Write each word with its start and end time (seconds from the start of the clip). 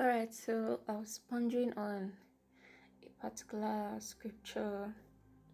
Alright, 0.00 0.32
so 0.32 0.78
I 0.88 0.92
was 0.92 1.18
pondering 1.28 1.72
on 1.76 2.12
a 3.04 3.20
particular 3.20 3.96
scripture 3.98 4.94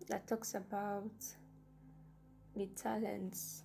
that 0.09 0.27
talks 0.27 0.55
about 0.55 1.15
the 2.55 2.67
talents, 2.77 3.63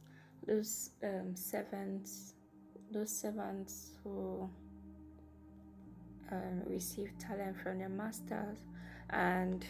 those 0.47 0.91
um, 1.03 1.35
servants, 1.35 2.35
those 2.91 3.09
servants 3.09 3.91
who 4.05 4.49
um, 6.31 6.61
receive 6.65 7.11
talent 7.19 7.57
from 7.61 7.79
their 7.79 7.89
masters, 7.89 8.59
and 9.09 9.65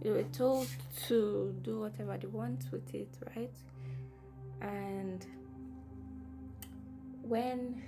they 0.00 0.10
were 0.10 0.22
told 0.32 0.68
to 1.08 1.52
do 1.62 1.80
whatever 1.80 2.16
they 2.16 2.28
want 2.28 2.66
with 2.70 2.94
it, 2.94 3.18
right? 3.34 3.56
And 4.60 5.26
when 7.22 7.82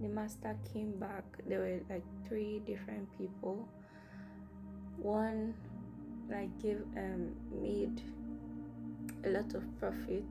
the 0.00 0.08
master 0.08 0.56
came 0.72 0.98
back, 0.98 1.24
there 1.48 1.60
were 1.60 1.80
like 1.88 2.04
three 2.28 2.60
different 2.66 3.08
people. 3.16 3.68
One 4.98 5.54
like 6.30 6.50
gave 6.60 6.82
um 6.96 7.34
made 7.62 8.02
a 9.24 9.30
lot 9.30 9.54
of 9.54 9.64
profit. 9.78 10.24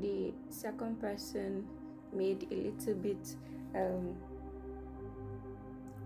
The 0.00 0.32
second 0.50 1.00
person 1.00 1.66
made 2.12 2.46
a 2.50 2.54
little 2.54 2.94
bit 2.94 3.36
um 3.74 4.16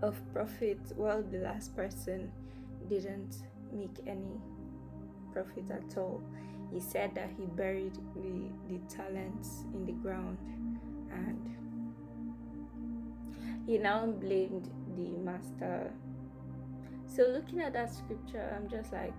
of 0.01 0.19
profit 0.33 0.79
while 0.95 1.21
the 1.21 1.37
last 1.39 1.75
person 1.75 2.31
didn't 2.89 3.43
make 3.71 3.97
any 4.07 4.39
profit 5.33 5.69
at 5.69 5.97
all. 5.97 6.21
He 6.73 6.79
said 6.79 7.13
that 7.15 7.29
he 7.37 7.45
buried 7.45 7.95
the, 8.15 8.49
the 8.69 8.79
talents 8.93 9.65
in 9.73 9.85
the 9.85 9.91
ground 9.91 10.37
and 11.11 11.55
he 13.65 13.77
now 13.77 14.05
blamed 14.05 14.69
the 14.95 15.17
master. 15.17 15.91
So, 17.05 17.23
looking 17.23 17.59
at 17.61 17.73
that 17.73 17.93
scripture, 17.93 18.53
I'm 18.55 18.69
just 18.69 18.93
like, 18.93 19.13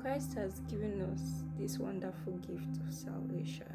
Christ 0.00 0.34
has 0.34 0.60
given 0.68 1.00
us 1.02 1.44
this 1.58 1.78
wonderful 1.78 2.32
gift 2.38 2.78
of 2.86 2.92
salvation. 2.92 3.66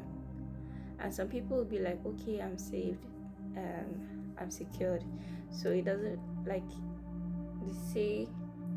And 1.00 1.14
some 1.14 1.28
people 1.28 1.56
will 1.56 1.64
be 1.64 1.78
like, 1.78 2.04
okay, 2.04 2.40
I'm 2.42 2.58
saved, 2.58 3.04
um, 3.56 4.34
I'm 4.38 4.50
secured. 4.50 5.04
So 5.50 5.70
it 5.70 5.84
doesn't 5.84 6.20
like 6.46 6.68
they 7.62 7.72
say 7.92 8.28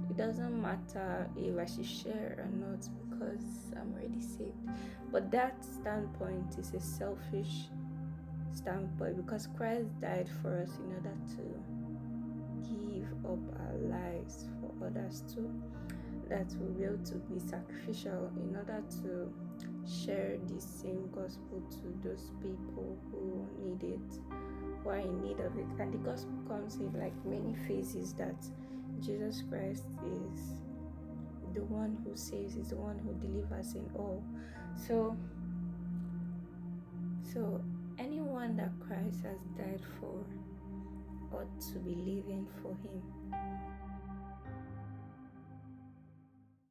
it 0.09 0.17
doesn't 0.17 0.61
matter 0.61 1.29
if 1.37 1.57
I 1.57 1.65
should 1.65 1.85
share 1.85 2.35
or 2.37 2.49
not 2.57 2.87
because 3.09 3.43
I'm 3.75 3.93
already 3.93 4.21
saved. 4.21 4.57
But 5.11 5.31
that 5.31 5.63
standpoint 5.63 6.57
is 6.57 6.73
a 6.73 6.79
selfish 6.79 7.69
standpoint 8.53 9.17
because 9.17 9.47
Christ 9.57 9.87
died 10.01 10.29
for 10.41 10.61
us 10.61 10.69
in 10.77 10.93
order 10.93 11.15
to 11.35 11.43
give 12.69 13.07
up 13.25 13.39
our 13.59 13.77
lives 13.89 14.45
for 14.59 14.85
others 14.85 15.23
too. 15.33 15.49
That 16.29 16.47
we 16.59 16.85
will 16.85 16.97
to 17.05 17.15
be 17.15 17.39
sacrificial 17.39 18.31
in 18.37 18.55
order 18.55 18.81
to 19.03 19.33
share 19.85 20.37
the 20.47 20.61
same 20.61 21.09
gospel 21.11 21.61
to 21.69 22.07
those 22.07 22.31
people 22.41 22.97
who 23.11 23.45
need 23.63 23.83
it, 23.83 24.19
who 24.83 24.89
are 24.89 24.99
in 24.99 25.21
need 25.21 25.39
of 25.39 25.57
it. 25.57 25.65
And 25.79 25.93
the 25.93 25.97
gospel 25.97 26.33
comes 26.47 26.75
in 26.75 26.93
like 26.93 27.13
many 27.25 27.53
phases 27.67 28.13
that 28.13 28.35
Jesus 29.01 29.43
Christ 29.49 29.83
is 30.05 30.41
the 31.53 31.63
one 31.63 31.97
who 32.05 32.15
saves, 32.15 32.55
is 32.55 32.69
the 32.69 32.77
one 32.77 32.97
who 32.99 33.13
delivers 33.27 33.75
in 33.75 33.89
all. 33.95 34.23
So 34.87 35.17
so 37.33 37.61
anyone 38.41 38.57
that 38.57 38.71
Christ 38.87 39.23
has 39.23 39.37
died 39.57 39.81
for 39.99 40.25
ought 41.35 41.61
to 41.73 41.79
be 41.79 41.95
living 41.95 42.47
for 42.61 42.69
him. 42.69 43.01